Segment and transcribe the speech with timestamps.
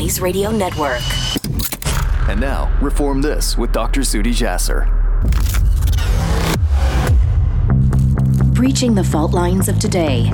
[0.00, 1.02] Blaze Radio Network.
[2.30, 4.00] And now, Reform This with Dr.
[4.00, 4.88] Zuhdi Jasser.
[8.54, 10.32] Breaching the fault lines of today.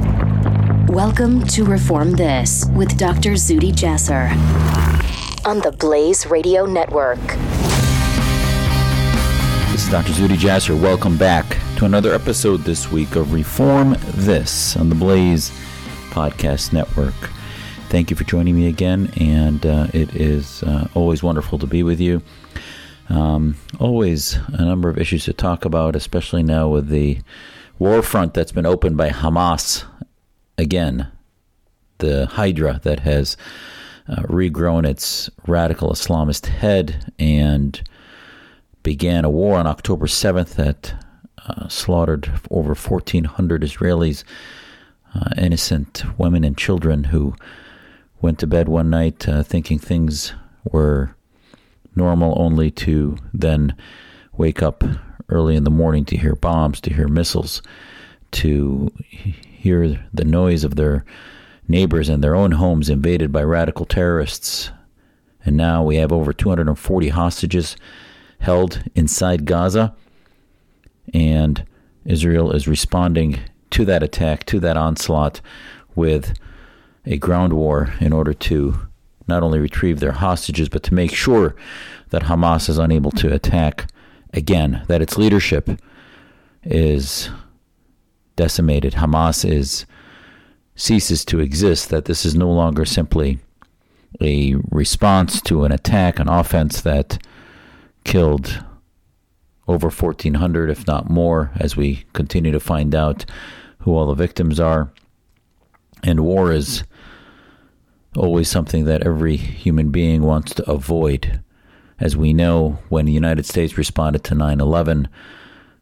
[0.87, 3.33] Welcome to Reform This with Dr.
[3.33, 4.31] Zuhdi Jasser
[5.45, 7.19] on the Blaze Radio Network.
[9.73, 10.13] This is Dr.
[10.13, 10.81] Zuhdi Jasser.
[10.81, 11.45] Welcome back
[11.79, 15.51] to another episode this week of Reform This on the Blaze
[16.11, 17.36] Podcast Network.
[17.89, 21.85] Thank you for joining me again, and uh, it is uh, always wonderful to be
[21.85, 22.21] with you.
[23.09, 27.21] Um, always a number of issues to talk about, especially now with the
[27.79, 29.85] war front that's been opened by Hamas
[30.59, 31.07] again,
[31.99, 33.37] the Hydra that has
[34.09, 37.81] uh, regrown its radical Islamist head and
[38.83, 40.93] began a war on October 7th that
[41.47, 44.25] uh, slaughtered over 1,400 Israelis,
[45.15, 47.37] uh, innocent women and children who
[48.21, 50.33] went to bed one night uh, thinking things
[50.65, 51.15] were
[51.95, 53.75] normal, only to then
[54.37, 54.85] wake up
[55.29, 57.63] early in the morning to hear bombs, to hear missiles,
[58.31, 61.05] to hear the noise of their
[61.69, 64.71] neighbors and their own homes invaded by radical terrorists.
[65.45, 67.77] And now we have over 240 hostages
[68.41, 69.95] held inside Gaza.
[71.15, 71.65] And
[72.05, 73.41] Israel is responding
[73.71, 75.41] to that attack, to that onslaught,
[75.95, 76.35] with
[77.07, 78.79] a ground war in order to
[79.29, 81.57] not only retrieve their hostages, but to make sure
[82.11, 83.91] that Hamas is unable to attack
[84.33, 85.71] again, that its leadership
[86.63, 87.31] is
[88.37, 88.95] decimated.
[88.95, 89.87] Hamas is
[90.75, 93.39] ceases to exist, that this is no longer simply
[94.21, 97.19] a response to an attack, an offense that
[98.05, 98.63] killed
[99.67, 103.25] over 1,400, if not more, as we continue to find out
[103.81, 104.93] who all the victims are.
[106.05, 106.85] And war is
[108.17, 111.41] always something that every human being wants to avoid.
[111.99, 115.09] As we know, when the United States responded to 9 11,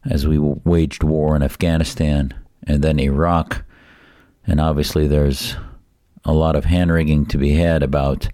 [0.09, 2.33] as we waged war in Afghanistan
[2.67, 3.65] and then Iraq,
[4.45, 5.55] and obviously there's
[6.23, 8.27] a lot of hand wringing to be had about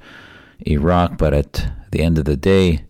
[0.61, 2.85] Iraq, but at the end of the day,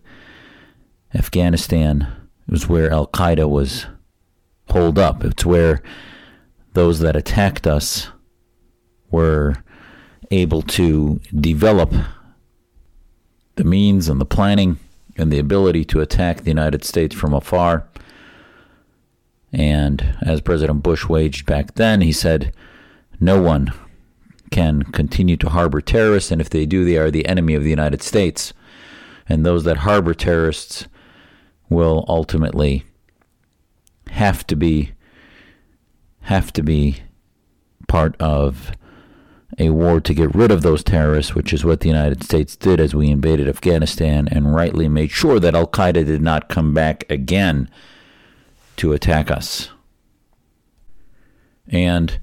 [1.14, 2.08] Afghanistan
[2.48, 3.88] was where Al Qaeda was
[4.70, 5.24] holed up.
[5.24, 5.82] It's where
[6.74, 8.10] those that attacked us
[9.10, 9.56] were
[10.32, 11.94] able to develop
[13.56, 14.80] the means and the planning
[15.18, 17.88] and the ability to attack the United States from afar.
[19.54, 22.56] And as President Bush waged back then, he said,
[23.20, 23.74] no one
[24.50, 27.70] can continue to harbor terrorists, and if they do, they are the enemy of the
[27.70, 28.54] United States.
[29.28, 30.88] And those that harbor terrorists
[31.70, 32.84] will ultimately
[34.10, 34.92] have to be
[36.22, 36.98] have to be
[37.88, 38.72] part of
[39.58, 42.80] a war to get rid of those terrorists, which is what the United States did
[42.80, 47.04] as we invaded Afghanistan and rightly made sure that Al Qaeda did not come back
[47.10, 47.70] again
[48.78, 49.70] to attack us.
[51.68, 52.18] And,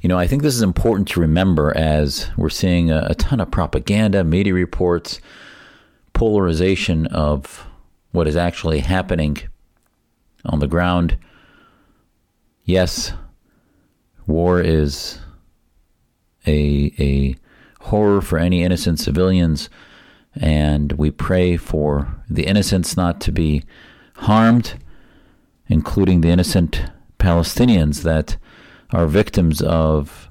[0.00, 3.40] you know, I think this is important to remember as we're seeing a, a ton
[3.40, 5.20] of propaganda, media reports,
[6.12, 7.66] polarization of
[8.12, 9.38] what is actually happening
[10.44, 11.16] on the ground.
[12.64, 13.12] Yes,
[14.26, 15.18] war is
[16.50, 17.36] a, a
[17.84, 19.70] horror for any innocent civilians,
[20.34, 23.64] and we pray for the innocents not to be
[24.16, 24.74] harmed,
[25.68, 26.82] including the innocent
[27.18, 28.36] Palestinians that
[28.92, 30.28] are victims of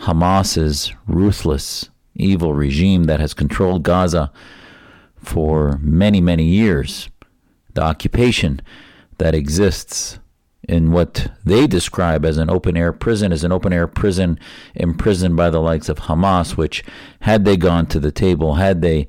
[0.00, 4.32] Hamas's ruthless, evil regime that has controlled Gaza
[5.16, 7.08] for many, many years.
[7.74, 8.60] The occupation
[9.18, 10.18] that exists
[10.68, 14.38] in what they describe as an open air prison is an open air prison
[14.74, 16.84] imprisoned by the likes of Hamas, which,
[17.20, 19.06] had they gone to the table, had they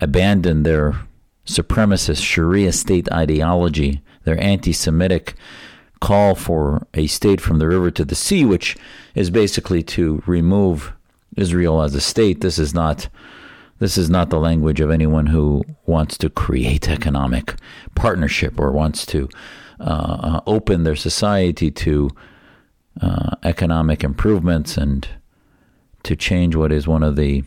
[0.00, 1.00] abandoned their
[1.44, 5.34] supremacist Sharia state ideology, their anti Semitic
[6.00, 8.76] call for a state from the river to the sea, which
[9.14, 10.92] is basically to remove
[11.36, 13.08] Israel as a state, this is not.
[13.80, 17.54] This is not the language of anyone who wants to create economic
[17.94, 19.28] partnership or wants to
[19.80, 22.10] uh, open their society to
[23.00, 25.08] uh, economic improvements and
[26.02, 27.44] to change what is one of the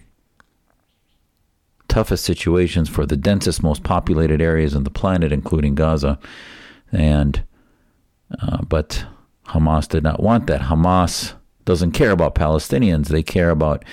[1.88, 6.18] toughest situations for the densest, most populated areas on the planet, including Gaza.
[6.92, 7.44] And
[8.42, 9.06] uh, but
[9.48, 10.62] Hamas did not want that.
[10.62, 11.34] Hamas
[11.66, 13.08] doesn't care about Palestinians.
[13.08, 13.84] They care about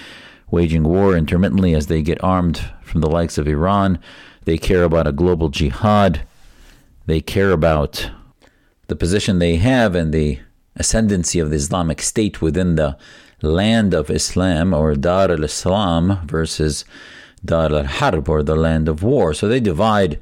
[0.50, 3.99] waging war intermittently as they get armed from the likes of Iran.
[4.44, 6.26] They care about a global jihad.
[7.06, 8.11] They care about
[8.88, 10.40] the position they have and the
[10.76, 12.96] ascendancy of the Islamic State within the
[13.43, 16.85] land of Islam or Dar al Islam versus
[17.44, 19.32] Dar al Harb, or the land of war.
[19.32, 20.19] So they divide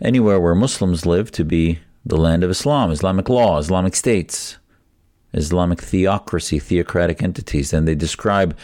[0.00, 4.56] anywhere where Muslims live to be the land of Islam, Islamic law, Islamic states,
[5.34, 7.72] Islamic theocracy, theocratic entities.
[7.72, 8.56] And they describe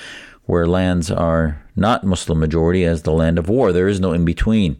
[0.44, 3.72] where lands are not Muslim majority as the land of war.
[3.72, 4.76] There is no in between.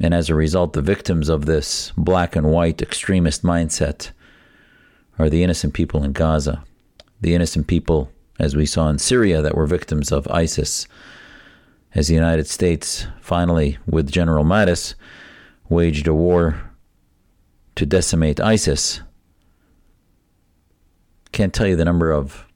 [0.00, 4.12] And as a result, the victims of this black and white extremist mindset
[5.18, 6.64] are the innocent people in Gaza,
[7.20, 10.88] the innocent people, as we saw in Syria, that were victims of ISIS.
[11.94, 14.94] As the United States finally, with General Mattis,
[15.68, 16.70] waged a war
[17.74, 19.02] to decimate ISIS.
[21.32, 22.46] Can't tell you the number of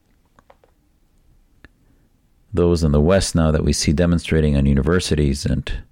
[2.53, 5.83] those in the West now that we see demonstrating on universities and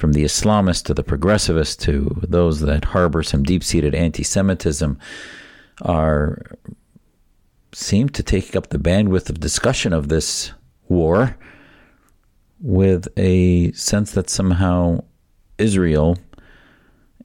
[0.00, 4.98] from the Islamists to the progressivists to those that harbor some deep seated anti Semitism
[5.82, 6.56] are
[7.72, 10.52] seem to take up the bandwidth of discussion of this
[10.88, 11.36] war
[12.60, 15.04] with a sense that somehow
[15.58, 16.18] Israel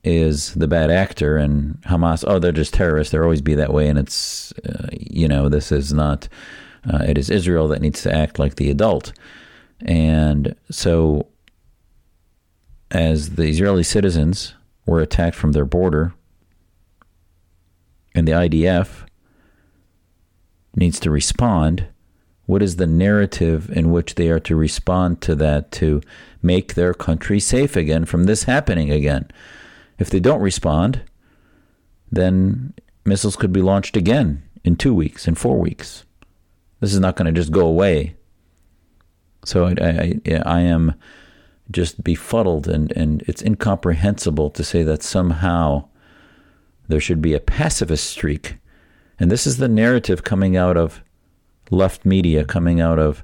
[0.04, 3.12] is the bad actor and Hamas, oh, they're just terrorists.
[3.12, 3.88] They'll always be that way.
[3.88, 6.28] And it's, uh, you know, this is not,
[6.92, 9.14] uh, it is Israel that needs to act like the adult.
[9.82, 11.28] And so,
[12.92, 14.54] as the Israeli citizens
[14.86, 16.14] were attacked from their border,
[18.14, 19.06] and the IDF
[20.76, 21.88] needs to respond,
[22.46, 26.02] what is the narrative in which they are to respond to that to
[26.42, 29.30] make their country safe again from this happening again?
[29.98, 31.02] If they don't respond,
[32.12, 32.74] then
[33.04, 36.06] missiles could be launched again in two weeks, in four weeks.
[36.80, 38.16] This is not going to just go away.
[39.44, 40.94] So I, I, I am
[41.72, 45.86] just befuddled, and, and it's incomprehensible to say that somehow
[46.88, 48.58] there should be a pacifist streak.
[49.20, 51.02] And this is the narrative coming out of
[51.72, 53.24] left media, coming out of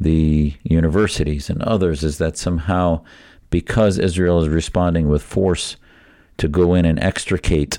[0.00, 3.04] the universities and others, is that somehow
[3.50, 5.76] because Israel is responding with force
[6.38, 7.78] to go in and extricate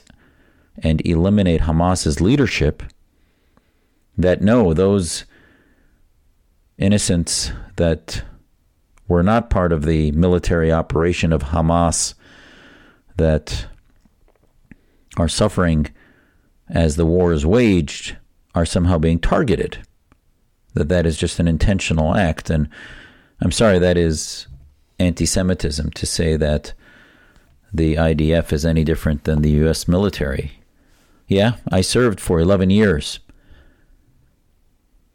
[0.78, 2.84] and eliminate Hamas's leadership,
[4.18, 5.26] that no, those
[6.78, 8.24] innocents that
[9.08, 12.14] were not part of the military operation of Hamas
[13.18, 13.66] that
[15.18, 15.88] are suffering
[16.70, 18.16] as the war is waged
[18.56, 19.80] are somehow being targeted.
[20.74, 22.50] That that is just an intentional act.
[22.50, 22.70] And
[23.42, 24.48] I'm sorry, that is
[25.00, 26.74] anti Semitism to say that
[27.74, 29.88] the IDF is any different than the U.S.
[29.88, 30.52] military.
[31.28, 33.20] Yeah, I served for 11 years.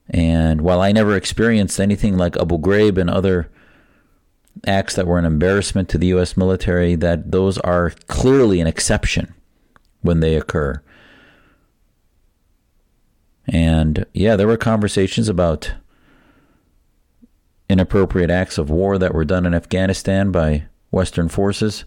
[0.09, 3.51] And while I never experienced anything like Abu Ghraib and other
[4.67, 6.37] acts that were an embarrassment to the U.S.
[6.37, 9.35] military, that those are clearly an exception
[10.03, 10.83] when they occur.
[13.47, 15.75] And yeah, there were conversations about
[17.69, 21.85] inappropriate acts of war that were done in Afghanistan by Western forces.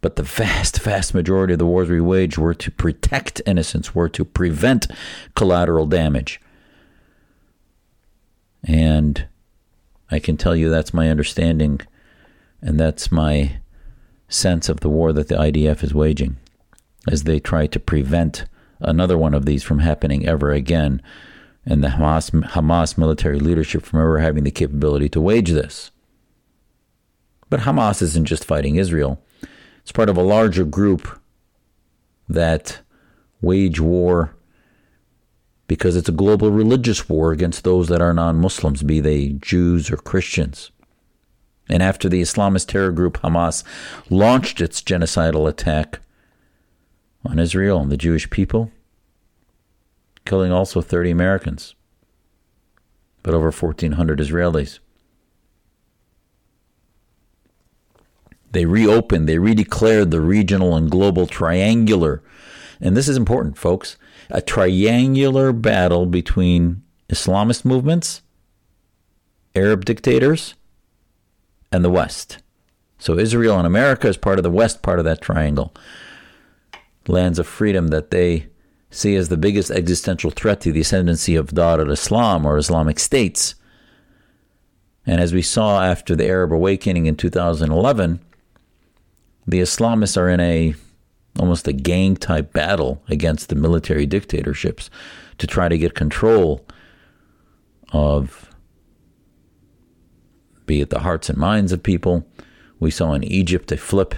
[0.00, 4.08] But the vast, vast majority of the wars we waged were to protect innocents, were
[4.08, 4.86] to prevent
[5.34, 6.40] collateral damage.
[8.64, 9.26] And
[10.10, 11.80] I can tell you that's my understanding,
[12.60, 13.60] and that's my
[14.28, 16.36] sense of the war that the IDF is waging
[17.08, 18.44] as they try to prevent
[18.80, 21.02] another one of these from happening ever again
[21.66, 25.90] and the Hamas, Hamas military leadership from ever having the capability to wage this.
[27.48, 29.22] But Hamas isn't just fighting Israel,
[29.82, 31.20] it's part of a larger group
[32.28, 32.80] that
[33.40, 34.36] wage war
[35.70, 39.88] because it's a global religious war against those that are non Muslims, be they Jews
[39.88, 40.72] or Christians.
[41.68, 43.62] And after the Islamist terror group Hamas
[44.10, 46.00] launched its genocidal attack
[47.24, 48.72] on Israel and the Jewish people,
[50.24, 51.76] killing also 30 Americans,
[53.22, 54.80] but over 1,400 Israelis.
[58.50, 62.24] They reopened, they redeclared the regional and global triangular,
[62.80, 63.96] and this is important, folks,
[64.30, 68.22] a triangular battle between Islamist movements,
[69.54, 70.54] Arab dictators,
[71.72, 72.38] and the West.
[72.98, 75.74] So Israel and America is part of the West part of that triangle.
[77.08, 78.46] Lands of freedom that they
[78.90, 82.98] see as the biggest existential threat to the ascendancy of Dar al Islam or Islamic
[82.98, 83.54] states.
[85.06, 88.20] And as we saw after the Arab awakening in 2011,
[89.46, 90.74] the Islamists are in a
[91.38, 94.90] almost a gang type battle against the military dictatorships
[95.38, 96.64] to try to get control
[97.92, 98.50] of
[100.66, 102.24] be it the hearts and minds of people.
[102.78, 104.14] We saw in Egypt a flip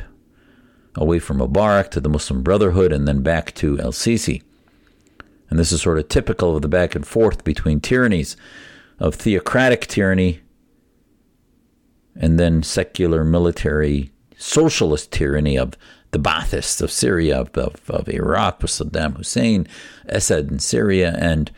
[0.95, 4.43] away from Mubarak to the Muslim Brotherhood and then back to El Sisi.
[5.49, 8.37] And this is sort of typical of the back and forth between tyrannies
[8.99, 10.41] of theocratic tyranny
[12.15, 15.75] and then secular military socialist tyranny of
[16.13, 19.67] the Baathists of Syria, of, of, Iraq with Saddam Hussein,
[20.07, 21.51] Assad in Syria, and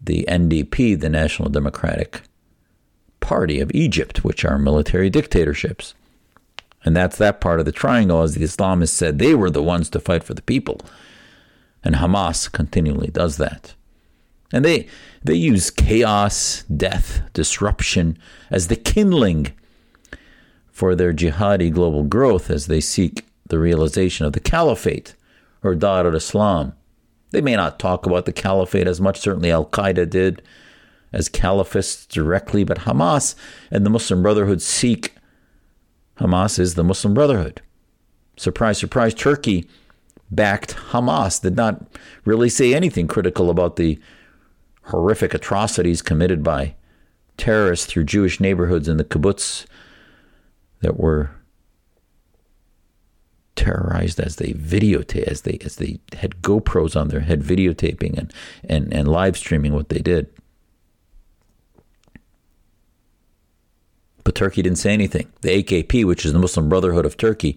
[0.00, 2.22] the NDP, the National Democratic
[3.20, 5.94] Party of Egypt, which are military dictatorships.
[6.84, 9.88] And that's that part of the triangle, as the Islamists said they were the ones
[9.90, 10.80] to fight for the people.
[11.84, 13.74] And Hamas continually does that.
[14.52, 14.88] And they
[15.24, 18.18] they use chaos, death, disruption
[18.50, 19.52] as the kindling
[20.70, 25.14] for their jihadi global growth as they seek the realization of the caliphate
[25.62, 26.74] or Dar al Islam.
[27.30, 30.42] They may not talk about the caliphate as much, certainly Al Qaeda did
[31.12, 33.34] as caliphists directly, but Hamas
[33.70, 35.14] and the Muslim Brotherhood seek.
[36.18, 37.60] Hamas is the Muslim Brotherhood.
[38.36, 39.66] Surprise, surprise, Turkey
[40.30, 41.82] backed Hamas, did not
[42.24, 43.98] really say anything critical about the
[44.84, 46.74] horrific atrocities committed by
[47.36, 49.66] terrorists through Jewish neighborhoods in the kibbutz
[50.80, 51.30] that were
[53.62, 58.32] terrorized as they videotape as they as they had GoPros on their head videotaping and,
[58.64, 60.28] and, and live streaming what they did.
[64.24, 65.32] But Turkey didn't say anything.
[65.42, 67.56] The AKP, which is the Muslim Brotherhood of Turkey,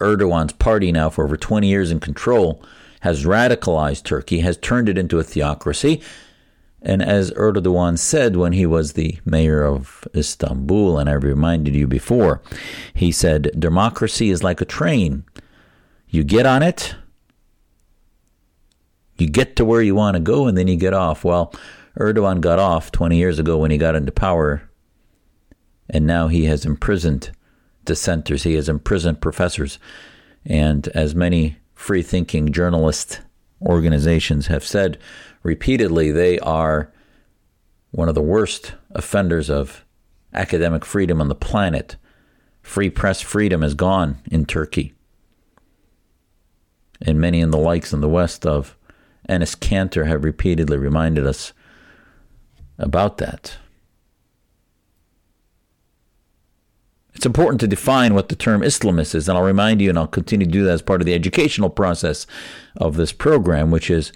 [0.00, 2.62] Erdogan's party now for over 20 years in control,
[3.00, 6.00] has radicalized Turkey, has turned it into a theocracy,
[6.82, 11.86] and as Erdogan said when he was the mayor of Istanbul, and I reminded you
[11.86, 12.40] before,
[12.94, 15.24] he said, democracy is like a train.
[16.10, 16.96] You get on it,
[19.16, 21.24] you get to where you want to go, and then you get off.
[21.24, 21.54] Well,
[21.98, 24.68] Erdogan got off 20 years ago when he got into power,
[25.88, 27.30] and now he has imprisoned
[27.84, 29.78] dissenters, he has imprisoned professors.
[30.44, 33.20] And as many free thinking journalist
[33.62, 34.98] organizations have said,
[35.42, 36.92] repeatedly, they are
[37.90, 39.84] one of the worst offenders of
[40.32, 41.96] academic freedom on the planet.
[42.62, 44.94] Free press freedom is gone in Turkey.
[47.02, 48.76] And many in the likes in the West of
[49.28, 51.52] Enes Kanter have repeatedly reminded us
[52.78, 53.56] about that.
[57.14, 60.06] It's important to define what the term Islamist is, and I'll remind you, and I'll
[60.06, 62.26] continue to do that as part of the educational process
[62.76, 64.12] of this program, which is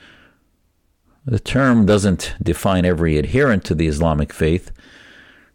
[1.27, 4.73] the term doesn't define every adherent to the Islamic faith.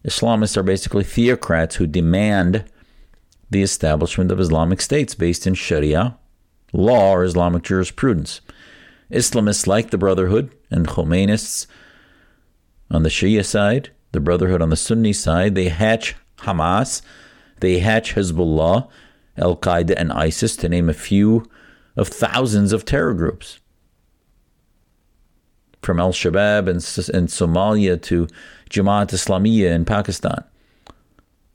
[0.06, 2.66] Islamists are basically theocrats who demand
[3.50, 6.18] the establishment of Islamic states based in Sharia
[6.74, 8.42] law or Islamic jurisprudence.
[9.12, 11.66] Islamists like the Brotherhood and Khomeinists
[12.92, 17.02] on the Shia side, the Brotherhood on the Sunni side, they hatch Hamas,
[17.60, 18.88] they hatch Hezbollah,
[19.38, 21.50] Al Qaeda, and ISIS, to name a few
[21.96, 23.60] of thousands of terror groups
[25.82, 26.76] from Al Shabaab in,
[27.16, 28.28] in Somalia to
[28.70, 30.44] Jamaat Islamiyah in Pakistan.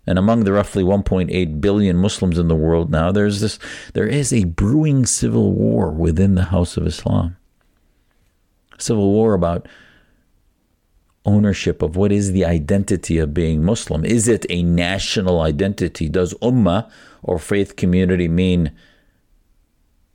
[0.06, 3.58] And among the roughly 1.8 billion Muslims in the world now, there's this,
[3.94, 7.36] there is a brewing civil war within the House of Islam.
[8.78, 9.66] Civil war about
[11.24, 14.04] ownership of what is the identity of being Muslim.
[14.04, 16.08] Is it a national identity?
[16.08, 16.90] Does ummah
[17.22, 18.72] or faith community mean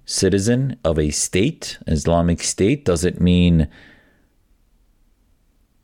[0.05, 2.85] citizen of a state, Islamic state?
[2.85, 3.67] Does it mean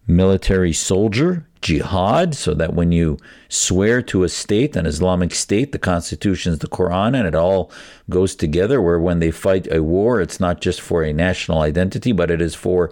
[0.08, 3.18] military soldier, jihad, so that when you
[3.50, 7.72] swear to a state, an Islamic state, the constitution is the Quran, and it all
[8.10, 8.82] goes together.
[8.82, 12.42] Where when they fight a war, it's not just for a national identity, but it
[12.42, 12.92] is for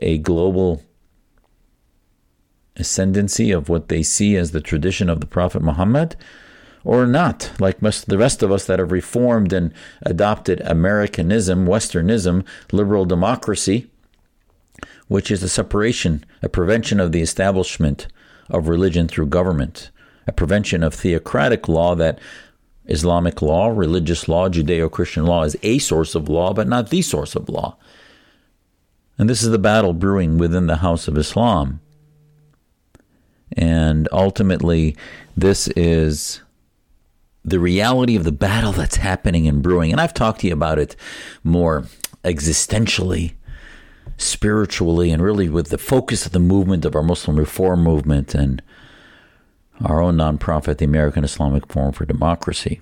[0.00, 0.82] a global
[2.76, 6.16] ascendancy of what they see as the tradition of the Prophet Muhammad.
[6.82, 12.44] Or not, like most the rest of us that have reformed and adopted Americanism, Westernism,
[12.72, 13.90] liberal democracy,
[15.08, 18.06] which is a separation, a prevention of the establishment
[18.48, 19.90] of religion through government,
[20.26, 22.18] a prevention of theocratic law that
[22.86, 27.02] Islamic law, religious law, Judeo Christian law is a source of law, but not the
[27.02, 27.76] source of law.
[29.16, 31.80] And this is the battle brewing within the House of Islam.
[33.56, 34.96] And ultimately,
[35.36, 36.42] this is
[37.44, 39.92] the reality of the battle that's happening and brewing.
[39.92, 40.96] And I've talked to you about it
[41.42, 41.84] more
[42.24, 43.34] existentially
[44.16, 48.62] spiritually and really with the focus of the movement of our Muslim reform movement and
[49.84, 52.80] our own nonprofit, the American Islamic Forum for Democracy,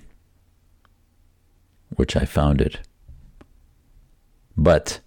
[1.95, 2.79] which I founded.
[4.55, 4.99] But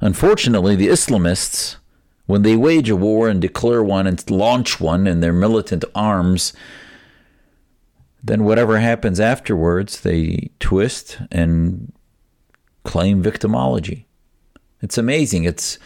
[0.00, 1.76] unfortunately, the Islamists,
[2.24, 6.54] when they wage a war and declare one and launch one in their militant arms,
[8.22, 11.92] then whatever happens afterwards, they twist and
[12.82, 14.05] claim victimology.
[14.82, 15.44] It's amazing.
[15.44, 15.78] It's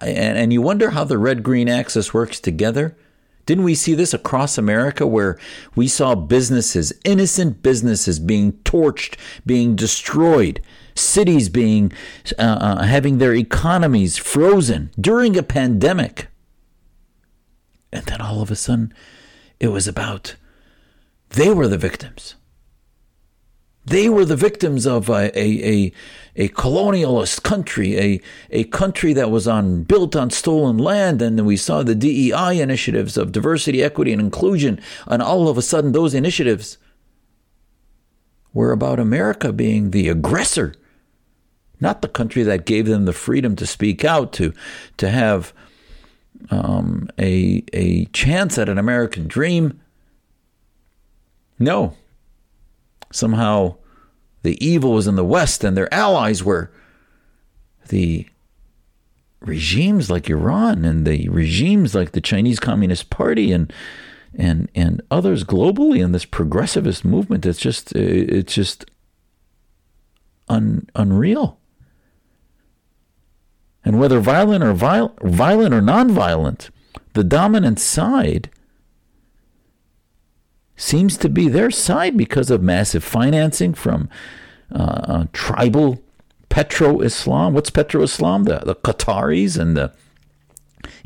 [0.00, 2.96] and, and you wonder how the red green axis works together
[3.46, 5.38] Didn't we see this across America where
[5.74, 10.62] we saw businesses, innocent businesses, being torched, being destroyed,
[10.94, 11.92] cities being
[12.38, 16.28] uh, uh, having their economies frozen during a pandemic?
[17.92, 18.94] And then all of a sudden,
[19.60, 20.36] it was about
[21.30, 22.36] they were the victims.
[23.86, 25.92] They were the victims of a, a, a,
[26.36, 31.20] a, colonialist country, a, a country that was on built on stolen land.
[31.20, 34.80] And we saw the DEI initiatives of diversity, equity, and inclusion.
[35.06, 36.78] And all of a sudden, those initiatives
[38.54, 40.74] were about America being the aggressor,
[41.78, 44.54] not the country that gave them the freedom to speak out, to,
[44.96, 45.52] to have
[46.50, 49.80] um, a, a chance at an American dream.
[51.58, 51.96] No,
[53.14, 53.76] somehow
[54.42, 56.70] the evil was in the West and their allies were
[57.88, 58.26] the
[59.40, 63.72] regimes like Iran and the regimes like the Chinese Communist Party and
[64.34, 67.46] and and others globally in this progressivist movement.
[67.46, 68.84] It's just it's just
[70.48, 71.58] un, unreal.
[73.84, 76.70] And whether violent or viol- violent or nonviolent,
[77.12, 78.50] the dominant side
[80.76, 84.08] seems to be their side because of massive financing from
[84.72, 86.02] uh, uh tribal
[86.48, 87.54] petro Islam.
[87.54, 88.44] What's petro Islam?
[88.44, 89.92] The, the Qataris and the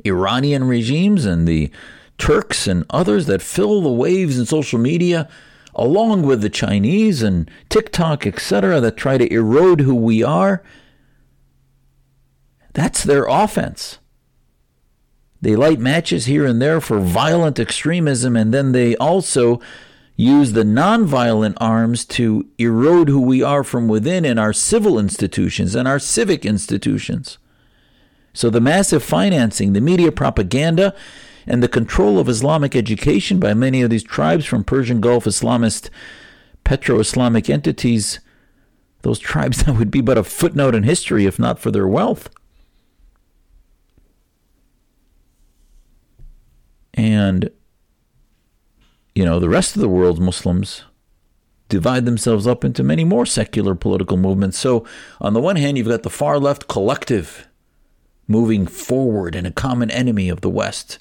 [0.05, 1.71] Iranian regimes and the
[2.19, 5.29] Turks and others that fill the waves in social media,
[5.75, 10.63] along with the Chinese and TikTok, etc., that try to erode who we are.
[12.75, 13.99] That's their offense.
[15.41, 19.61] They light matches here and there for violent extremism, and then they also
[20.17, 25.77] use the nonviolent arms to erode who we are from within in our civil institutions
[25.77, 27.39] and our civic institutions.
[28.33, 30.95] So the massive financing, the media propaganda,
[31.47, 35.89] and the control of Islamic education by many of these tribes from Persian Gulf Islamist
[36.65, 38.21] petro Islamic entities,
[39.03, 42.29] those tribes that would be but a footnote in history if not for their wealth.
[46.99, 47.51] And,
[49.15, 50.83] you know, the rest of the world's Muslims
[51.69, 54.59] divide themselves up into many more secular political movements.
[54.59, 54.85] So,
[55.21, 57.47] on the one hand, you've got the far left collective
[58.27, 60.99] moving forward in a common enemy of the West,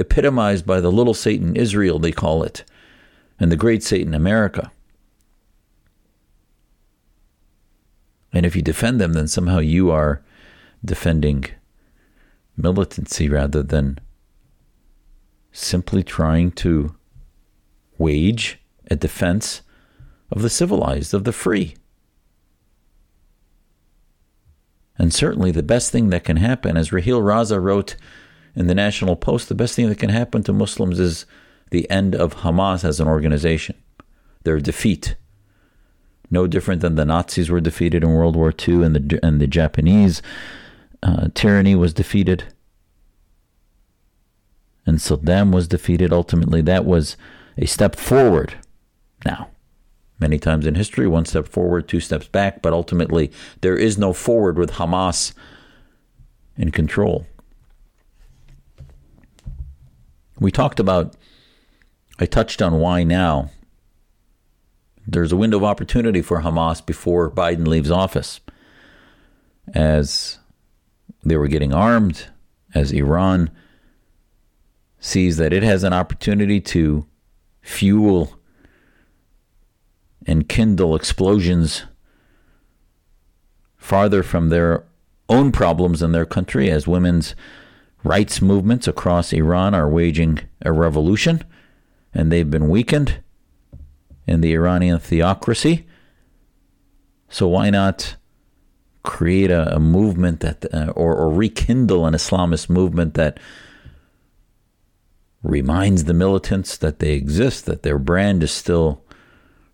[0.00, 2.64] epitomized by the little Satan Israel, they call it,
[3.38, 4.72] and the great Satan America.
[8.32, 10.20] And if you defend them, then somehow you are
[10.84, 11.46] defending
[12.56, 14.00] militancy rather than
[15.52, 16.94] simply trying to
[17.96, 18.58] wage
[18.90, 19.62] a defense
[20.30, 21.74] of the civilized, of the free.
[24.98, 27.96] And certainly the best thing that can happen, as Raheel Raza wrote
[28.54, 31.24] in the National Post, the best thing that can happen to Muslims is
[31.70, 33.76] the end of Hamas as an organization,
[34.42, 35.14] their defeat.
[36.30, 39.46] No different than the Nazis were defeated in World War II and the, and the
[39.46, 40.20] Japanese
[41.02, 42.44] uh, tyranny was defeated
[44.88, 46.14] and Saddam was defeated.
[46.14, 47.18] Ultimately, that was
[47.58, 48.54] a step forward.
[49.26, 49.50] Now,
[50.18, 54.14] many times in history, one step forward, two steps back, but ultimately, there is no
[54.14, 55.34] forward with Hamas
[56.56, 57.26] in control.
[60.40, 61.14] We talked about,
[62.18, 63.50] I touched on why now.
[65.06, 68.40] There's a window of opportunity for Hamas before Biden leaves office.
[69.74, 70.38] As
[71.22, 72.28] they were getting armed,
[72.74, 73.50] as Iran
[75.00, 77.06] sees that it has an opportunity to
[77.60, 78.34] fuel
[80.26, 81.84] and kindle explosions
[83.76, 84.84] farther from their
[85.28, 87.34] own problems in their country as women's
[88.04, 91.44] rights movements across Iran are waging a revolution
[92.12, 93.20] and they've been weakened
[94.26, 95.86] in the Iranian theocracy.
[97.28, 98.16] So why not
[99.02, 103.38] create a, a movement that, uh, or, or rekindle an Islamist movement that
[105.42, 109.02] reminds the militants that they exist, that their brand is still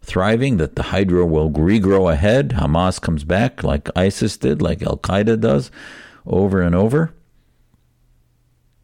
[0.03, 2.51] thriving, that the Hydra will regrow ahead.
[2.51, 5.71] Hamas comes back like ISIS did, like Al Qaeda does,
[6.27, 7.15] over and over.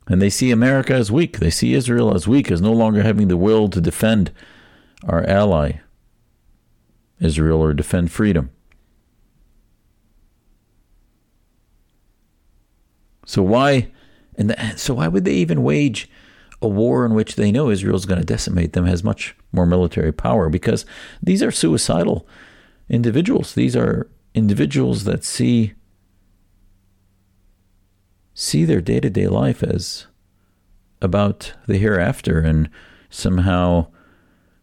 [0.08, 1.38] And they see America as weak.
[1.38, 4.32] They see Israel as weak, as no longer having the will to defend
[5.04, 5.80] our ally,
[7.20, 8.50] Israel, or defend freedom.
[13.24, 13.92] So why,
[14.36, 16.10] and the, so why would they even wage
[16.62, 19.66] a war in which they know Israel is going to decimate them has much more
[19.66, 20.84] military power because
[21.22, 22.26] these are suicidal
[22.88, 23.54] individuals.
[23.54, 25.74] These are individuals that see
[28.34, 30.06] see their day-to-day life as
[31.02, 32.70] about the hereafter and
[33.10, 33.86] somehow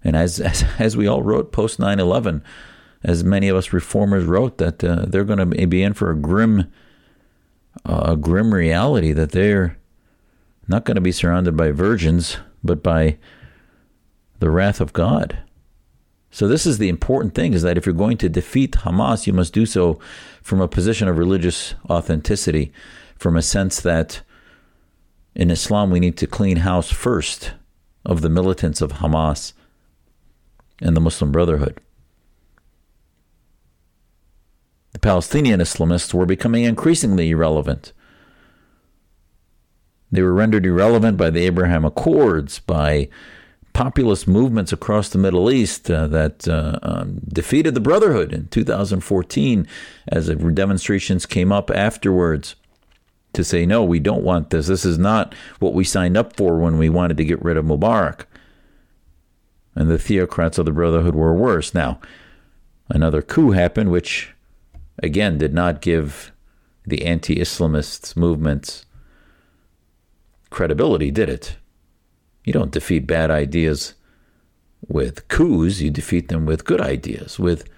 [0.04, 2.42] and as as, as we all wrote post 9/11
[3.04, 6.16] as many of us reformers wrote that uh, they're going to be in for a
[6.16, 6.72] grim
[7.86, 9.78] uh, a grim reality that they're
[10.68, 13.18] not going to be surrounded by virgins but by
[14.40, 15.40] the wrath of God.
[16.30, 19.34] So this is the important thing is that if you're going to defeat Hamas, you
[19.34, 20.00] must do so
[20.42, 22.72] from a position of religious authenticity,
[23.18, 24.22] from a sense that
[25.34, 27.54] in Islam we need to clean house first
[28.06, 29.54] of the militants of Hamas
[30.82, 31.80] and the Muslim Brotherhood.
[34.94, 37.94] The Palestinian Islamists were becoming increasingly irrelevant.
[40.12, 43.10] They were rendered irrelevant by the Abraham Accords, by
[43.78, 49.68] populist movements across the Middle East uh, that uh, um, defeated the Brotherhood in 2014
[50.08, 52.56] as demonstrations came up afterwards
[53.34, 54.66] to say, no, we don't want this.
[54.66, 57.66] This is not what we signed up for when we wanted to get rid of
[57.66, 58.26] Mubarak.
[59.76, 61.76] And the theocrats of the Brotherhood were worse.
[61.76, 62.00] Now,
[62.90, 64.34] another coup happened, which
[65.04, 66.32] again did not give
[66.84, 68.87] the anti Islamist movements
[70.50, 71.58] credibility, did it?
[72.44, 73.94] You don't defeat bad ideas
[74.88, 77.70] with coups, you defeat them with good ideas, with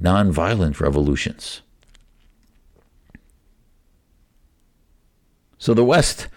[0.00, 1.62] nonviolent revolutions.
[5.58, 6.28] So the West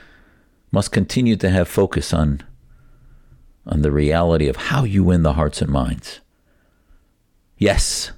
[0.72, 2.42] must continue to have focus on,
[3.66, 6.22] on the reality of how you win the hearts and minds.
[7.58, 8.12] Yes,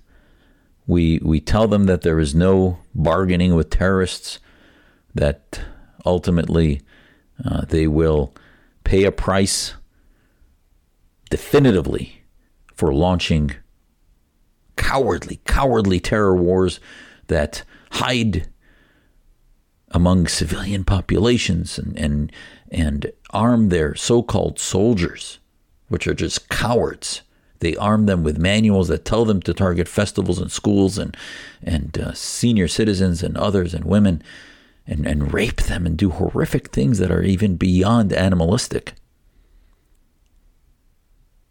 [0.85, 4.39] we, we tell them that there is no bargaining with terrorists,
[5.15, 5.61] that
[6.05, 6.81] ultimately
[7.45, 8.33] uh, they will
[8.83, 9.73] pay a price
[11.29, 12.23] definitively
[12.73, 13.51] for launching
[14.75, 16.79] cowardly, cowardly terror wars
[17.27, 18.47] that hide
[19.91, 22.31] among civilian populations and, and,
[22.71, 25.39] and arm their so called soldiers,
[25.87, 27.21] which are just cowards.
[27.59, 31.15] They arm them with manuals that tell them to target festivals and schools and,
[31.61, 34.23] and uh, senior citizens and others and women
[34.87, 38.93] and, and rape them and do horrific things that are even beyond animalistic.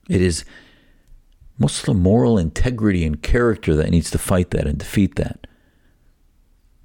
[0.09, 0.45] It is
[1.59, 5.47] Muslim moral integrity and character that needs to fight that and defeat that.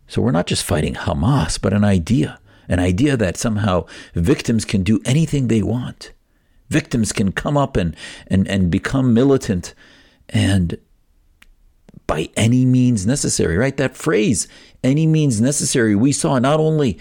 [0.07, 4.83] So we're not just fighting Hamas, but an idea, an idea that somehow victims can
[4.83, 6.11] do anything they want.
[6.69, 7.95] Victims can come up and,
[8.27, 9.73] and, and become militant
[10.29, 10.77] and
[12.07, 13.75] by any means necessary, right?
[13.77, 14.47] That phrase,
[14.83, 16.99] any means necessary, we saw not only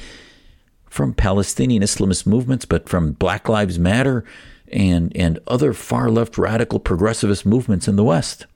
[0.88, 4.24] from Palestinian Islamist movements, but from Black Lives Matter
[4.70, 8.46] and, and other far left radical progressivist movements in the West.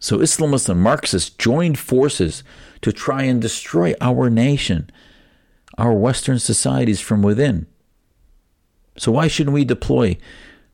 [0.00, 2.42] So Islamists and Marxists joined forces
[2.80, 4.90] to try and destroy our nation,
[5.78, 7.66] our Western societies from within.
[8.96, 10.18] So why shouldn't we deploy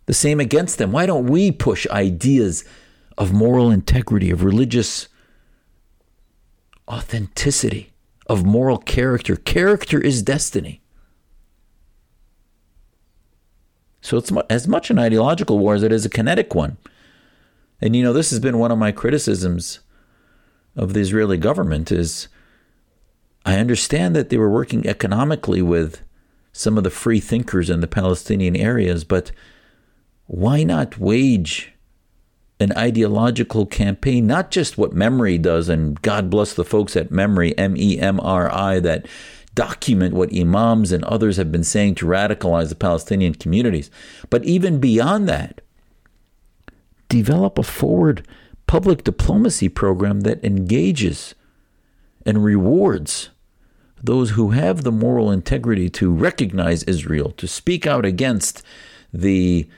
[0.06, 0.92] the same against them?
[0.92, 2.64] Why don't we push ideas
[3.18, 5.08] of moral integrity, of religious
[6.88, 7.90] authenticity,
[8.28, 9.34] of moral character.
[9.34, 10.80] Character is destiny.
[14.00, 16.78] So it's as much an ideological war as it is a kinetic one.
[17.80, 19.80] And you know, this has been one of my criticisms
[20.76, 22.28] of the Israeli government is
[23.44, 26.02] I understand that they were working economically with
[26.52, 29.32] some of the free thinkers in the Palestinian areas, but
[30.26, 31.72] why not wage
[32.60, 37.54] an ideological campaign, not just what MEMRI does, and God bless the folks at MEMRI,
[37.56, 39.06] M E M R I, that
[39.54, 43.90] document what imams and others have been saying to radicalize the Palestinian communities,
[44.30, 45.60] but even beyond that,
[47.08, 48.26] develop a forward
[48.66, 51.34] public diplomacy program that engages
[52.24, 53.30] and rewards
[54.00, 58.62] those who have the moral integrity to recognize Israel, to speak out against
[59.12, 59.68] the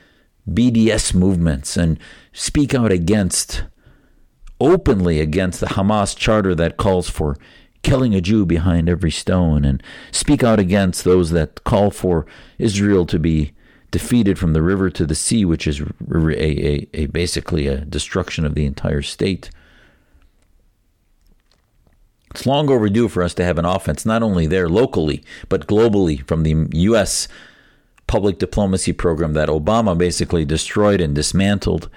[0.55, 1.99] BDS movements and
[2.33, 3.63] speak out against,
[4.59, 7.37] openly against the Hamas charter that calls for
[7.83, 12.25] killing a Jew behind every stone, and speak out against those that call for
[12.59, 13.53] Israel to be
[13.89, 18.45] defeated from the river to the sea, which is a, a, a basically a destruction
[18.45, 19.49] of the entire state.
[22.31, 26.25] It's long overdue for us to have an offense, not only there locally, but globally
[26.25, 27.27] from the U.S.
[28.11, 31.89] public diplomacy program that Obama basically destroyed and dismantled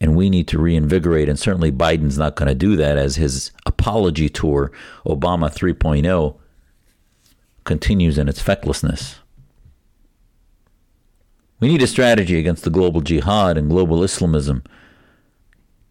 [0.00, 1.28] and we need to reinvigorate.
[1.28, 4.72] And certainly Biden's not going to do that as his apology tour,
[5.06, 6.36] Obama 3.0,
[7.62, 9.20] continues in its fecklessness.
[11.60, 14.64] We need a strategy against the global jihad and global Islamism.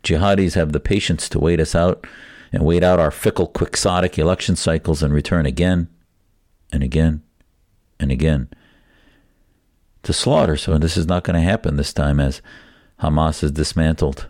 [0.03, 2.05] Jihadis have the patience to wait us out
[2.51, 5.87] and wait out our fickle, quixotic election cycles and return again.
[6.73, 7.23] and again
[8.01, 8.49] and again
[10.03, 10.57] to slaughter.
[10.57, 12.41] So this is not going to happen this time as
[12.99, 14.27] Hamas is dismantled.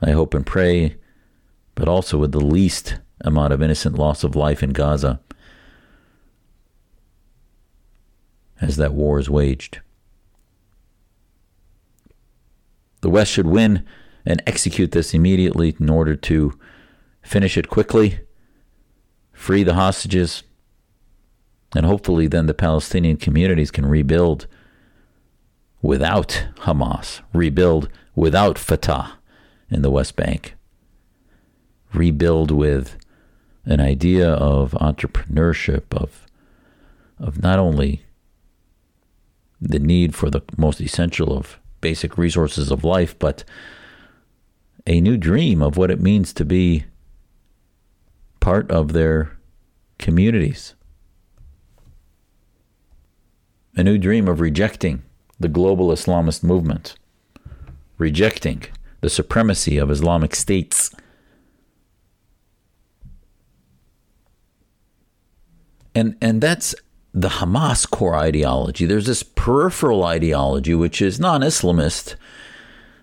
[0.00, 0.96] I hope and pray,
[1.74, 5.20] but also with the least amount of innocent loss of life in Gaza
[8.60, 9.80] as that war is waged.
[13.00, 13.84] The West should win
[14.24, 16.58] and execute this immediately in order to
[17.22, 18.20] finish it quickly,
[19.32, 20.44] free the hostages,
[21.74, 24.46] and hopefully then the Palestinian communities can rebuild
[25.80, 29.14] without Hamas, rebuild without Fatah
[29.70, 30.54] in the West Bank,
[31.92, 32.96] rebuild with
[33.64, 36.26] an idea of entrepreneurship, of,
[37.18, 38.02] of not only
[39.60, 43.44] the need for the most essential of basic resources of life, but
[44.86, 46.84] a new dream of what it means to be
[48.40, 49.36] part of their
[49.98, 50.74] communities.
[53.74, 55.02] A new dream of rejecting
[55.40, 56.94] the global Islamist movement,
[57.96, 58.64] rejecting
[59.00, 60.94] the supremacy of Islamic states.
[65.94, 66.74] And, and that's
[67.14, 68.86] the Hamas core ideology.
[68.86, 72.16] There's this peripheral ideology, which is non Islamist,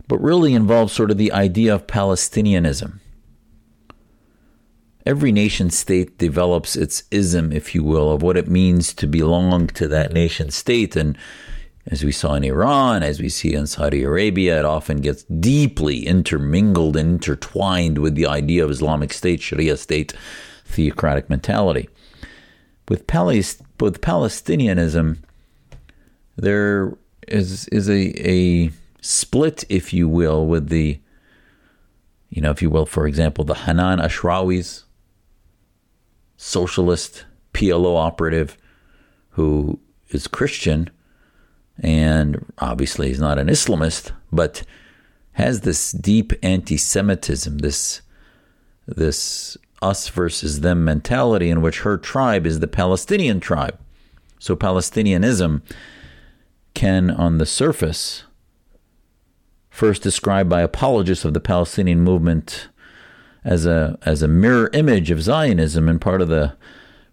[0.08, 2.99] but really involves sort of the idea of Palestinianism.
[5.05, 9.67] Every nation state develops its ism, if you will, of what it means to belong
[9.67, 10.95] to that nation state.
[10.95, 11.17] And
[11.88, 16.05] as we saw in Iran, as we see in Saudi Arabia, it often gets deeply
[16.05, 20.13] intermingled and intertwined with the idea of Islamic State, Sharia state,
[20.65, 21.89] theocratic mentality.
[22.89, 25.19] With, Palest- with Palestinianism,
[26.35, 30.99] there is is a, a split, if you will, with the,
[32.29, 34.83] you know, if you will, for example, the Hanan Ashrawis,
[36.41, 38.58] socialist PLO operative
[39.32, 39.78] who
[40.10, 40.89] is Christian
[41.82, 44.63] and obviously he's not an Islamist, but
[45.34, 48.02] has this deep anti-Semitism, this
[48.88, 53.78] this us versus them mentality in which her tribe is the Palestinian tribe.
[54.39, 55.62] So Palestinianism
[56.73, 58.23] can, on the surface,
[59.69, 62.69] first described by apologists of the Palestinian movement
[63.49, 66.55] as a as a mirror image of Zionism and part of the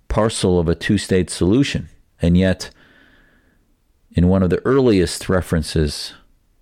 [0.09, 1.89] parcel of a two-state solution.
[2.21, 2.71] And yet
[4.13, 6.13] in one of the earliest references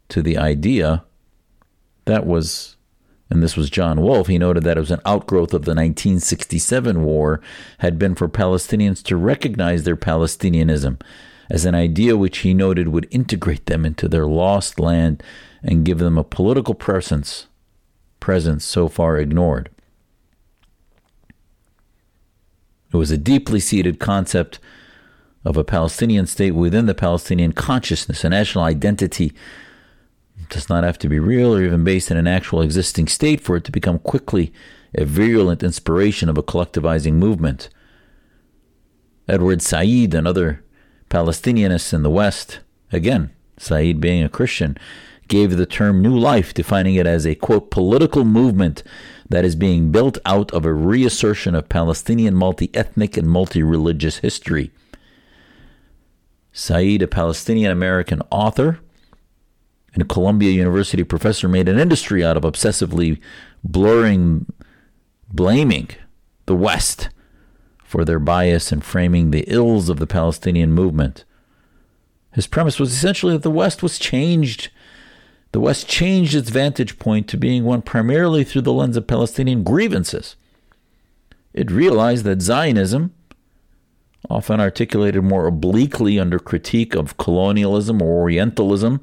[0.09, 1.05] to the idea,
[2.05, 2.77] that was,
[3.29, 7.05] and this was John Wolfe, he noted that it was an outgrowth of the 1967
[7.05, 7.41] war,
[7.79, 11.01] had been for Palestinians to recognize their Palestinianism
[11.51, 15.23] as an idea which he noted would integrate them into their lost land
[15.63, 17.47] and give them a political presence,
[18.25, 19.69] presence so far ignored.
[22.91, 24.59] It was a deeply seated concept
[25.45, 28.25] of a Palestinian state within the Palestinian consciousness.
[28.25, 29.35] A national identity
[30.49, 33.57] does not have to be real or even based in an actual existing state for
[33.57, 34.55] it to become quickly
[34.95, 37.69] a virulent inspiration of a collectivizing movement.
[39.29, 40.65] Edward Said and other
[41.11, 42.61] Palestinianists in the West,
[42.91, 44.79] again, Said being a Christian,
[45.29, 48.83] gave the term new life, defining it as a quote political movement
[49.29, 54.19] that is being built out of a reassertion of Palestinian multi ethnic and multi religious
[54.19, 54.71] history.
[56.53, 58.81] Said, a Palestinian American author
[59.95, 63.21] and a Columbia University professor, made an industry out of obsessively
[63.63, 64.47] blurring,
[65.33, 65.89] blaming
[66.47, 67.09] the West
[67.85, 71.25] for their bias and framing the ills of the Palestinian movement.
[72.33, 74.71] His premise was essentially that the West was changed.
[75.55, 79.63] The West changed its vantage point to being one primarily through the lens of Palestinian
[79.63, 80.35] grievances.
[81.53, 83.15] It realized that Zionism,
[84.29, 89.01] often articulated more obliquely under critique of colonialism or Orientalism,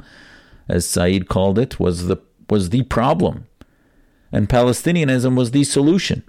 [0.67, 2.17] as Said called it, was the,
[2.49, 3.47] was the problem.
[4.29, 6.21] And Palestinianism was the solution.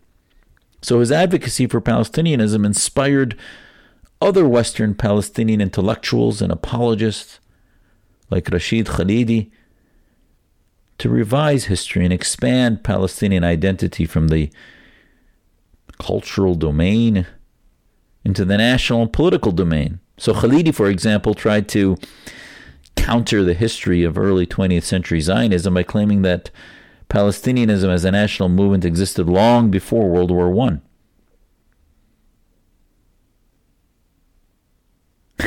[0.82, 3.36] So his advocacy for Palestinianism inspired
[4.20, 7.40] other Western Palestinian intellectuals and apologists
[8.30, 9.50] like Rashid Khalidi
[11.02, 14.48] to revise history and expand Palestinian identity from the
[15.98, 17.26] cultural domain
[18.24, 19.98] into the national and political domain.
[20.16, 21.96] So Khalidi, for example, tried to
[22.94, 26.52] counter the history of early 20th century Zionism by claiming that
[27.08, 30.78] Palestinianism as a national movement existed long before World War I.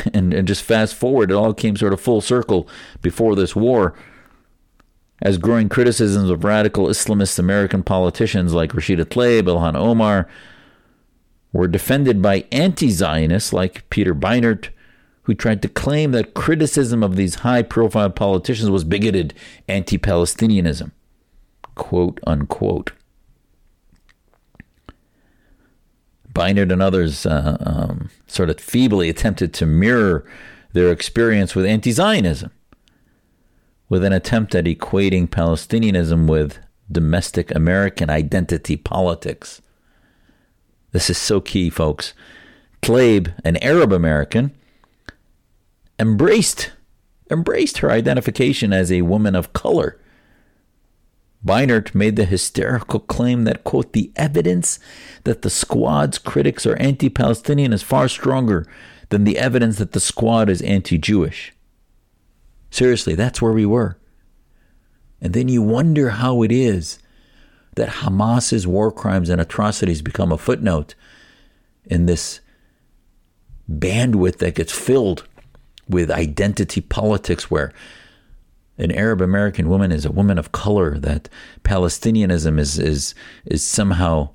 [0.12, 2.68] And, and just fast forward, it all came sort of full circle
[3.00, 3.94] before this war
[5.22, 10.28] as growing criticisms of radical Islamist American politicians like Rashida Tlaib, Ilhan Omar,
[11.52, 14.68] were defended by anti Zionists like Peter Beinart,
[15.22, 19.32] who tried to claim that criticism of these high profile politicians was bigoted
[19.68, 20.92] anti Palestinianism.
[21.74, 22.92] Quote unquote.
[26.32, 30.26] Beinart and others uh, um, sort of feebly attempted to mirror
[30.74, 32.50] their experience with anti Zionism,
[33.88, 36.58] with an attempt at equating Palestinianism with
[36.90, 39.60] domestic American identity politics.
[40.92, 42.14] This is so key, folks.
[42.82, 44.52] Tlaib, an Arab American,
[45.98, 46.72] embraced
[47.30, 49.98] embraced her identification as a woman of color.
[51.44, 54.78] Beinart made the hysterical claim that, quote, the evidence
[55.24, 58.66] that the squad's critics are anti Palestinian is far stronger
[59.08, 61.52] than the evidence that the squad is anti Jewish.
[62.76, 63.96] Seriously, that's where we were.
[65.22, 66.98] And then you wonder how it is
[67.74, 70.94] that Hamas's war crimes and atrocities become a footnote
[71.86, 72.40] in this
[73.66, 75.26] bandwidth that gets filled
[75.88, 77.72] with identity politics where
[78.76, 81.30] an Arab American woman is a woman of color, that
[81.64, 83.14] Palestinianism is, is,
[83.46, 84.28] is somehow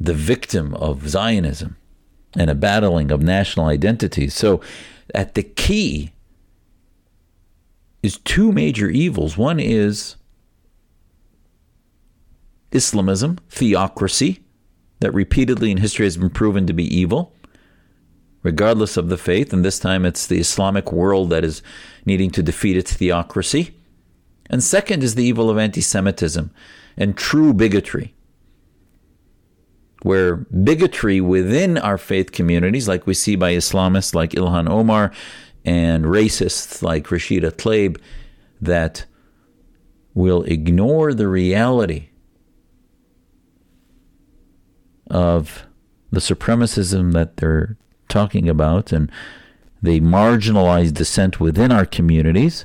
[0.00, 1.76] the victim of Zionism
[2.36, 4.34] and a battling of national identities.
[4.34, 4.60] So,
[5.14, 6.13] at the key
[8.04, 9.38] is two major evils.
[9.38, 10.16] One is
[12.70, 14.40] Islamism, theocracy,
[15.00, 17.34] that repeatedly in history has been proven to be evil,
[18.42, 19.54] regardless of the faith.
[19.54, 21.62] And this time it's the Islamic world that is
[22.04, 23.74] needing to defeat its theocracy.
[24.50, 26.50] And second is the evil of anti Semitism
[26.98, 28.14] and true bigotry,
[30.02, 35.10] where bigotry within our faith communities, like we see by Islamists like Ilhan Omar
[35.64, 37.98] and racists like Rashida Tlaib,
[38.60, 39.06] that
[40.14, 42.08] will ignore the reality
[45.10, 45.66] of
[46.10, 47.76] the supremacism that they're
[48.08, 49.10] talking about and
[49.82, 52.64] they marginalize dissent within our communities.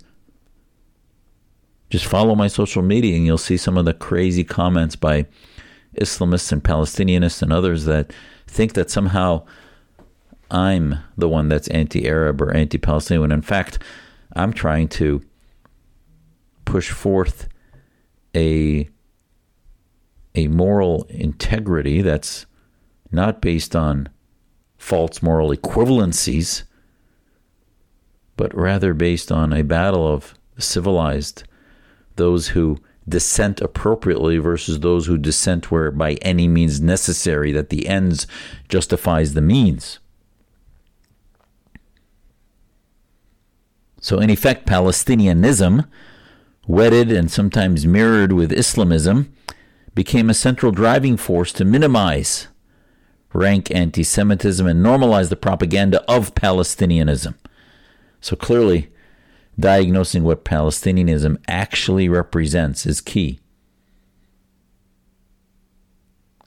[1.89, 5.25] Just follow my social media and you'll see some of the crazy comments by
[5.99, 8.13] Islamists and Palestinianists and others that
[8.47, 9.43] think that somehow
[10.51, 13.79] I'm the one that's anti Arab or anti Palestinian, when in fact,
[14.35, 15.21] I'm trying to
[16.65, 17.47] push forth
[18.35, 18.89] a
[20.35, 22.45] a moral integrity that's
[23.11, 24.09] not based on
[24.77, 26.63] false moral equivalencies,
[28.37, 31.43] but rather based on a battle of civilized,
[32.15, 37.87] those who dissent appropriately versus those who dissent where by any means necessary, that the
[37.87, 38.27] ends
[38.69, 39.99] justifies the means.
[44.09, 45.85] So, in effect, Palestinianism,
[46.65, 49.31] wedded and sometimes mirrored with Islamism,
[49.93, 52.47] became a central driving force to minimize
[53.33, 57.35] rank anti Semitism and normalize the propaganda of Palestinianism.
[58.19, 58.89] So clearly,
[59.59, 63.39] diagnosing what Palestinianism actually represents is key.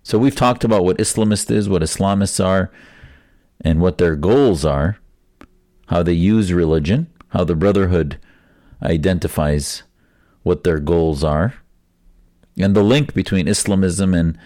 [0.02, 2.72] So we've talked about what Islamist is, what Islamists are,
[3.60, 4.98] and what their goals are,
[5.86, 8.18] how they use religion, how the Brotherhood
[8.82, 9.82] identifies
[10.42, 11.54] what their goals are.
[12.58, 14.38] And the link between Islamism and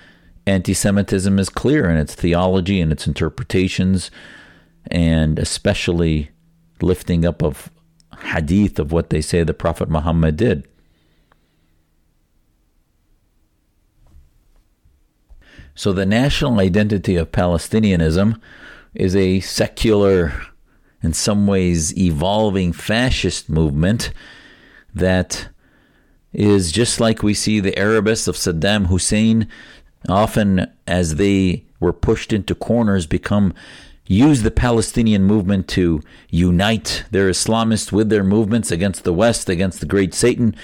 [0.47, 4.11] anti Semitism is clear in its theology and its interpretations,
[4.87, 6.31] and especially
[6.81, 7.71] lifting up of
[8.19, 10.67] hadith of what they say the Prophet Muhammad did.
[15.75, 18.41] So, the national identity of Palestinianism
[18.95, 20.33] is a secular,
[21.03, 24.13] in some ways evolving fascist movement
[24.95, 25.49] that
[26.33, 29.49] is just like we see the Arabists of Saddam Hussein,
[30.09, 33.55] often as they were pushed into corners, become
[34.07, 39.81] use the Palestinian movement to unite their Islamists with their movements against the West, against
[39.81, 40.55] the great Satan.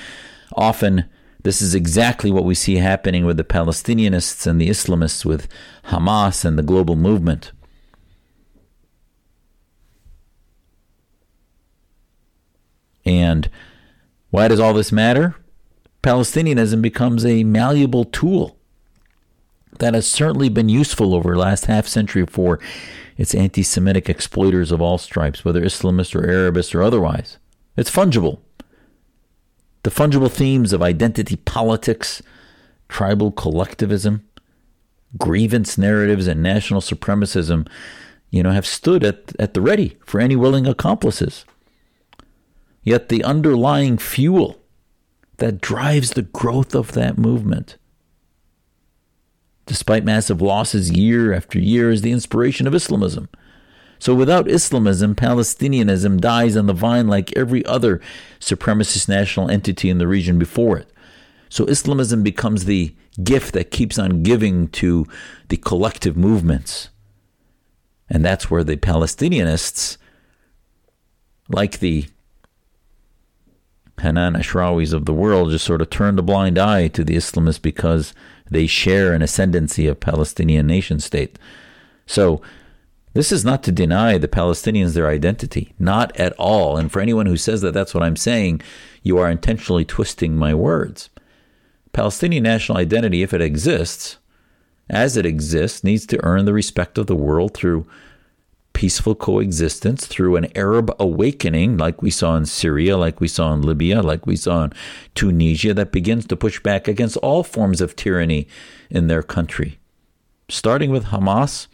[0.54, 1.04] Often,
[1.42, 5.48] this is exactly what we see happening with the Palestinianists and the Islamists, with
[5.86, 7.50] Hamas and the global movement.
[13.04, 13.48] And
[14.30, 15.36] why does all this matter?
[16.02, 18.56] Palestinianism becomes a malleable tool
[19.78, 22.58] that has certainly been useful over the last half century for
[23.16, 27.38] its anti Semitic exploiters of all stripes, whether Islamist or Arabist or otherwise.
[27.76, 28.40] It's fungible.
[29.82, 32.22] The fungible themes of identity politics,
[32.88, 34.24] tribal collectivism,
[35.18, 37.66] grievance narratives, and national supremacism,
[38.30, 41.44] you know, have stood at, at the ready for any willing accomplices.
[42.82, 44.60] Yet the underlying fuel
[45.36, 47.76] that drives the growth of that movement
[49.66, 53.28] despite massive losses year after year, is the inspiration of Islamism.
[53.98, 58.00] So without Islamism, Palestinianism dies on the vine like every other
[58.40, 60.90] supremacist national entity in the region before it.
[61.48, 65.06] So Islamism becomes the gift that keeps on giving to
[65.48, 66.88] the collective movements.
[68.10, 69.98] And that's where the Palestinianists,
[71.48, 72.06] like the
[74.00, 77.60] Hanan Ashrawis of the world, just sort of turn a blind eye to the Islamists
[77.60, 78.14] because
[78.50, 81.38] they share an ascendancy of Palestinian nation state.
[82.06, 82.42] So
[83.14, 86.76] this is not to deny the Palestinians their identity, not at all.
[86.76, 88.62] And for anyone who says that that's what I'm saying,
[89.02, 91.10] you are intentionally twisting my words.
[91.92, 94.16] Palestinian national identity, if it exists,
[94.88, 97.86] as it exists, needs to earn the respect of the world through
[98.72, 103.62] peaceful coexistence, through an Arab awakening, like we saw in Syria, like we saw in
[103.62, 104.72] Libya, like we saw in
[105.14, 108.48] Tunisia, that begins to push back against all forms of tyranny
[108.90, 109.78] in their country.
[110.48, 111.66] Starting with Hamas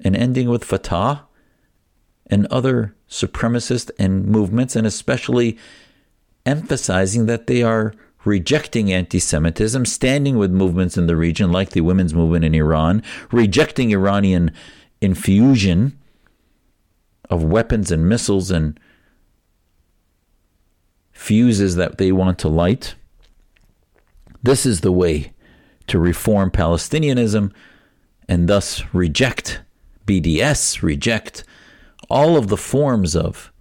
[0.00, 1.22] and ending with Fatah
[2.26, 5.58] and other supremacist and movements, and especially
[6.46, 7.92] emphasizing that they are
[8.24, 13.02] rejecting anti Semitism, standing with movements in the region like the women's movement in Iran,
[13.30, 14.52] rejecting Iranian
[15.02, 15.98] infusion
[17.28, 18.78] of weapons and missiles and
[21.12, 22.94] fuses that they want to light.
[24.42, 25.32] This is the way
[25.86, 27.52] to reform Palestinianism
[28.28, 29.62] and thus reject
[30.06, 31.44] BDS, reject
[32.08, 33.52] all of the forms of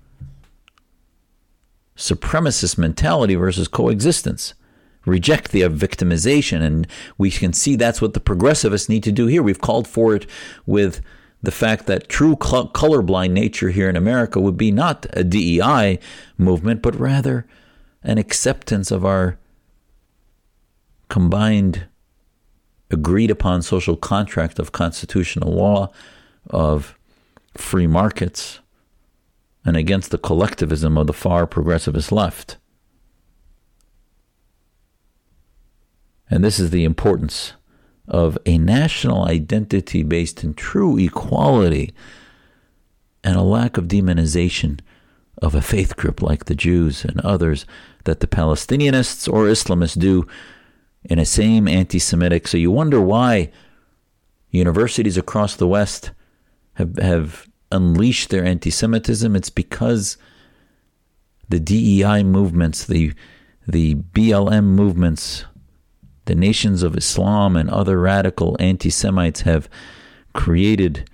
[1.95, 4.53] supremacist mentality versus coexistence.
[5.05, 6.61] Reject the victimization.
[6.61, 6.87] And
[7.17, 9.41] we can see that's what the progressivists need to do here.
[9.41, 10.27] We've called for it
[10.65, 11.01] with
[11.43, 15.99] the fact that true colorblind nature here in America would be not a DEI
[16.37, 17.47] movement, but rather
[18.03, 19.37] an acceptance of our
[21.09, 21.85] combined,
[22.89, 25.91] agreed upon social contract of constitutional law,
[26.49, 26.97] of
[27.55, 28.59] free markets,
[29.65, 32.57] and against the collectivism of the far progressivist left.
[36.29, 37.53] And this is the importance
[38.12, 41.93] of a national identity based in true equality
[43.24, 44.80] and a lack of demonization
[45.41, 47.66] of a faith group like the Jews and others
[48.03, 50.28] that the Palestinianists or Islamists do
[51.03, 52.47] in a same anti Semitic.
[52.47, 53.49] So you wonder why
[54.49, 56.12] universities across the West
[56.74, 60.18] have, have unleashed their anti Semitism, it's because
[61.47, 63.14] the DEI movements, the,
[63.68, 65.45] the BLM movements,
[66.32, 69.67] the nations of Islam and other radical anti Semites have
[70.34, 71.09] created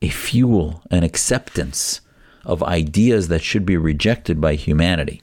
[0.00, 2.00] a fuel, an acceptance
[2.46, 5.20] of ideas that should be rejected by humanity.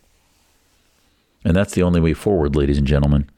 [1.44, 3.32] And that's the only way forward, ladies and gentlemen.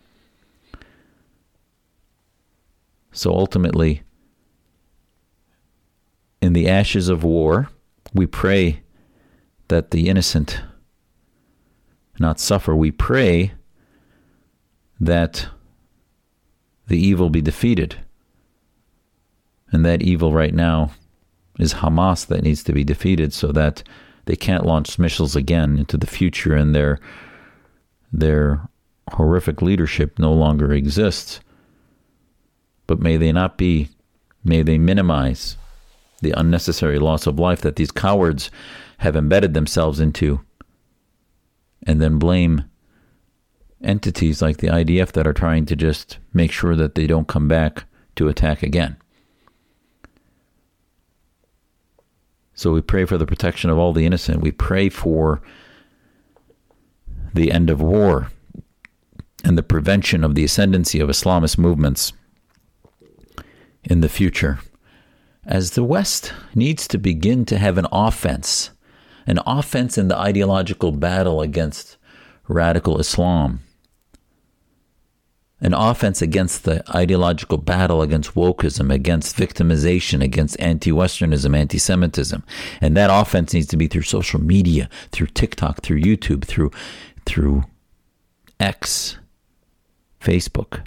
[3.14, 4.04] So ultimately,
[6.42, 7.70] in the ashes of war,
[8.14, 8.82] we pray
[9.70, 10.64] that the innocent
[12.20, 12.76] not suffer.
[12.76, 13.54] We pray
[15.00, 15.48] that
[16.88, 17.98] the evil be defeated.
[19.72, 20.92] And that evil right now
[21.60, 23.84] is Hamas that needs to be defeated so that
[24.26, 27.00] they can't launch missiles again into the future and their
[28.12, 28.70] their
[29.12, 31.40] horrific leadership no longer exists.
[32.86, 33.90] But may they not be
[34.44, 35.58] may they minimize
[36.22, 38.50] the unnecessary loss of life that these cowards
[39.00, 40.42] have embedded themselves into,
[41.86, 42.64] and then blame
[43.84, 47.48] entities like the IDF that are trying to just make sure that they don't come
[47.48, 48.98] back to attack again.
[52.54, 54.42] So we pray for the protection of all the innocent.
[54.42, 55.42] We pray for
[57.34, 58.30] the end of war
[59.44, 62.14] and the prevention of the ascendancy of Islamist movements
[63.84, 64.60] in the future
[65.46, 68.70] as the West needs to begin to have an offense,
[69.28, 71.98] an offense in the ideological battle against
[72.48, 73.60] radical Islam,
[75.64, 82.44] an offense against the ideological battle against wokeism, against victimization, against anti Westernism, anti Semitism.
[82.82, 86.72] And that offense needs to be through social media, through TikTok, through YouTube, through,
[87.26, 87.64] through
[88.60, 89.18] X,
[90.20, 90.86] Facebook,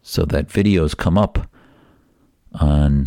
[0.00, 1.50] so that videos come up
[2.54, 3.06] on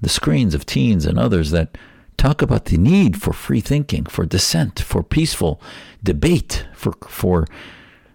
[0.00, 1.78] the screens of teens and others that
[2.16, 5.60] talk about the need for free thinking, for dissent, for peaceful
[6.02, 7.46] debate, for for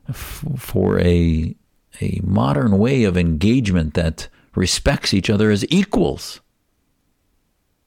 [0.09, 1.55] f- for a
[2.01, 6.41] a modern way of engagement that respects each other as equals,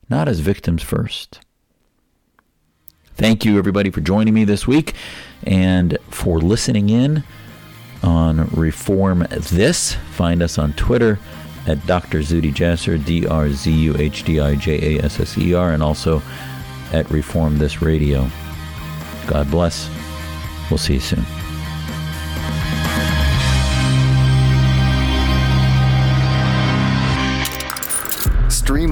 [0.08, 1.40] not as victims first.
[3.14, 4.94] Thank you, everybody, for joining me this week
[5.44, 7.24] and for listening in
[8.02, 9.94] on Reform This.
[10.12, 11.18] Find us on Twitter
[11.66, 12.20] at Dr.
[12.20, 15.72] Zuhdi Jasser, D R Z U H D I J A S S E R,
[15.72, 16.22] and also
[16.92, 18.30] at Reform This Radio.
[19.26, 19.90] God bless.
[20.70, 21.24] We'll see you soon.